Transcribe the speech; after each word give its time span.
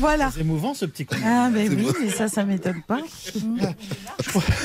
Voilà. 0.00 0.30
C'est 0.32 0.40
émouvant 0.40 0.74
ce 0.74 0.86
petit 0.86 1.04
coup. 1.04 1.14
Ah, 1.24 1.50
ben 1.52 1.68
oui, 1.68 1.92
mais 2.00 2.10
ça, 2.10 2.28
ça 2.28 2.44
m'étonne 2.44 2.82
pas. 2.86 3.00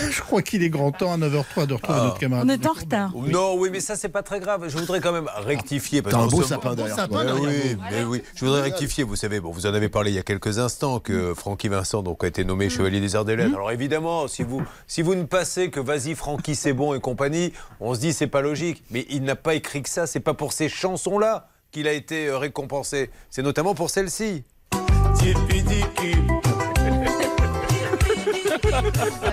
Je 0.09 0.21
crois, 0.21 0.41
qu'il 0.41 0.63
est 0.63 0.69
grand 0.69 0.91
temps 0.91 1.13
à 1.13 1.17
9h03 1.17 1.67
de 1.67 1.73
retrouver 1.73 1.99
notre 1.99 2.19
camarade. 2.19 2.45
On 2.47 2.49
est 2.49 2.65
en 2.65 2.73
retard. 2.73 3.13
Non, 3.15 3.55
oui, 3.57 3.69
mais 3.71 3.81
ça, 3.81 3.95
c'est 3.95 4.09
pas 4.09 4.23
très 4.23 4.39
grave. 4.39 4.65
Je 4.67 4.77
voudrais 4.77 5.01
quand 5.01 5.11
même 5.11 5.29
rectifier. 5.35 6.01
parce 6.01 6.15
T'as 6.15 6.21
un 6.21 6.25
qu'on 6.27 6.37
beau 6.37 6.43
sapin 6.43 6.73
derrière. 6.75 7.11
Ouais, 7.11 7.25
oui, 7.33 7.77
mais 7.91 8.03
oui. 8.03 8.21
Je 8.35 8.45
voudrais 8.45 8.61
rectifier. 8.61 9.03
Vous 9.03 9.15
savez, 9.15 9.39
bon, 9.39 9.51
vous 9.51 9.65
en 9.65 9.73
avez 9.73 9.89
parlé 9.89 10.11
il 10.11 10.15
y 10.15 10.19
a 10.19 10.23
quelques 10.23 10.59
instants 10.59 10.99
que 10.99 11.33
Francky 11.33 11.67
Vincent 11.67 12.01
donc, 12.01 12.23
a 12.23 12.27
été 12.27 12.45
nommé 12.45 12.69
chevalier 12.69 13.01
des 13.01 13.15
arts 13.15 13.25
des 13.25 13.35
lettres. 13.35 13.55
Alors 13.55 13.71
évidemment, 13.71 14.27
si 14.27 14.43
vous, 14.43 14.63
si 14.87 15.01
vous 15.01 15.15
ne 15.15 15.23
passez 15.23 15.69
que 15.69 15.79
vas-y 15.79 16.15
Francky, 16.15 16.55
c'est 16.55 16.73
bon 16.73 16.93
et 16.93 16.99
compagnie, 16.99 17.51
on 17.79 17.93
se 17.93 17.99
dit 17.99 18.13
c'est 18.13 18.27
pas 18.27 18.41
logique. 18.41 18.83
Mais 18.91 19.05
il 19.09 19.23
n'a 19.23 19.35
pas 19.35 19.55
écrit 19.55 19.81
que 19.81 19.89
ça. 19.89 20.07
C'est 20.07 20.19
pas 20.19 20.33
pour 20.33 20.53
ces 20.53 20.69
chansons-là 20.69 21.49
qu'il 21.71 21.87
a 21.87 21.93
été 21.93 22.27
euh, 22.27 22.37
récompensé. 22.37 23.09
C'est 23.29 23.41
notamment 23.41 23.75
pour 23.75 23.89
celle-ci. 23.89 24.43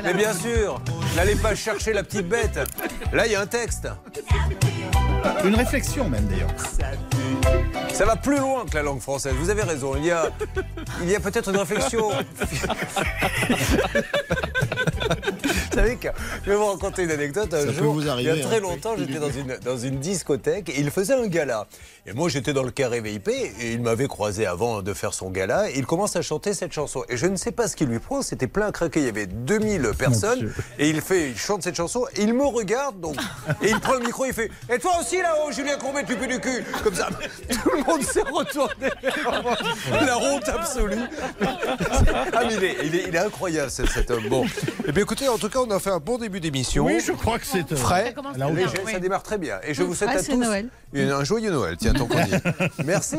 Mais 0.03 0.15
bien 0.15 0.33
sûr, 0.33 0.81
n'allez 1.17 1.37
pas 1.37 1.55
chercher 1.55 1.93
la 1.93 2.03
petite 2.03 2.29
bête. 2.29 2.59
Là, 3.13 3.27
il 3.27 3.33
y 3.33 3.35
a 3.35 3.41
un 3.41 3.47
texte. 3.47 3.89
Une 5.45 5.55
réflexion 5.55 6.09
même 6.09 6.27
d'ailleurs. 6.27 6.51
Ça 7.93 8.07
va 8.07 8.17
plus 8.17 8.39
loin 8.39 8.65
que 8.65 8.75
la 8.75 8.83
langue 8.83 9.01
française. 9.01 9.35
Vous 9.39 9.51
avez 9.51 9.63
raison. 9.63 9.95
Il 9.97 10.07
y 10.07 10.11
a, 10.11 10.31
il 11.03 11.11
y 11.11 11.15
a 11.15 11.21
peut-être 11.21 11.51
une 11.51 11.59
réflexion. 11.59 12.11
Je 16.45 16.51
vais 16.51 16.57
vous 16.57 16.67
raconter 16.67 17.03
une 17.05 17.11
anecdote. 17.11 17.53
Un 17.55 17.67
Ça 17.67 17.73
peut 17.73 17.85
vous 17.85 18.09
arriver, 18.09 18.31
il 18.33 18.39
y 18.39 18.41
a 18.43 18.45
très 18.47 18.57
hein. 18.57 18.61
longtemps, 18.61 18.95
j'étais 18.97 19.19
dans 19.19 19.31
une, 19.31 19.57
dans 19.65 19.77
une 19.79 19.99
discothèque 20.01 20.69
et 20.69 20.81
il 20.81 20.91
faisait 20.91 21.15
un 21.15 21.27
gala. 21.27 21.67
Et 22.07 22.13
moi, 22.13 22.29
j'étais 22.29 22.53
dans 22.53 22.63
le 22.65 22.71
carré 22.71 23.01
VIP 23.01 23.29
et 23.29 23.73
il 23.73 23.81
m'avait 23.83 24.09
croisé 24.09 24.47
avant 24.47 24.83
de 24.83 24.93
faire 24.93 25.15
son 25.15 25.31
gala. 25.31 25.71
Et 25.71 25.79
il 25.79 25.87
commence 25.87 26.17
à 26.17 26.23
chanter 26.23 26.53
cette 26.55 26.73
chanson. 26.73 27.05
Et 27.09 27.17
je 27.17 27.27
ne 27.27 27.37
sais 27.37 27.53
pas 27.53 27.69
ce 27.69 27.77
qui 27.77 27.87
lui 27.87 27.99
prend. 28.01 28.23
C'était 28.23 28.47
plein 28.49 28.67
à 28.69 28.73
craquer. 28.73 29.01
Il 29.01 29.07
y 29.07 29.09
avait 29.09 29.27
2000 29.27 29.91
personnes. 29.97 30.53
Et 30.79 30.89
il 30.89 31.01
fait, 31.01 31.31
il 31.31 31.39
chante 31.39 31.63
cette 31.63 31.77
chanson. 31.77 32.05
Et 32.17 32.23
il 32.23 32.35
me 32.35 32.45
regarde 32.45 33.01
donc. 33.01 33.17
Et 33.63 33.71
il 33.71 33.79
prend 33.81 33.95
le 33.95 34.01
micro. 34.01 34.25
Il 34.25 34.33
fait 34.33 34.51
Et 34.69 34.79
toi 34.79 34.93
aussi 35.01 35.19
là-haut, 35.19 35.53
Julien 35.53 35.77
Courbet, 35.77 36.05
tu 36.05 36.17
pues 36.17 36.27
du 36.27 36.41
cul. 36.41 36.65
Comme 36.83 36.95
ça. 36.95 37.09
Tout 37.63 37.71
le 37.77 37.85
monde 37.85 38.03
s'est 38.03 38.23
retourné. 38.23 38.89
La 40.07 40.19
honte 40.19 40.49
absolue. 40.49 40.97
Ah, 42.35 42.45
mais 42.47 42.55
il 42.55 42.65
est, 42.65 42.77
il 42.85 42.95
est- 42.97 43.05
il 43.09 43.15
est 43.15 43.19
incroyable 43.19 43.71
cet, 43.71 43.89
cet 43.91 44.11
homme. 44.11 44.29
Bon. 44.29 44.45
Eh 44.87 44.93
bien, 44.93 45.03
écoutez, 45.03 45.29
en 45.29 45.39
tout 45.39 45.49
cas, 45.49 45.59
on 45.61 45.71
a 45.71 45.79
fait 45.79 45.91
un 45.93 45.99
bon 45.99 46.19
début 46.19 46.41
d'émission. 46.41 46.85
Oui, 46.87 47.01
je 47.05 47.13
crois 47.13 47.39
que 47.39 47.47
c'est. 47.47 47.71
euh, 47.73 47.77
Frais, 47.77 48.15
bien, 48.37 48.51
léger, 48.51 48.79
oui. 48.85 48.93
ça 48.93 48.99
démarre 48.99 49.23
très 49.23 49.39
bien. 49.39 49.59
Et 49.63 49.75
je 49.75 49.83
vous 49.83 49.95
souhaite 49.95 50.11
à 50.11 50.23
tous 50.23 50.37
Noël. 50.37 50.69
une- 50.93 51.11
un 51.11 51.25
joyeux 51.25 51.51
Noël. 51.51 51.77
Tiens, 51.79 51.93
tant 51.93 52.07
qu'on 52.07 52.19
y 52.19 52.33
est. 52.35 52.43
Merci. 52.85 53.19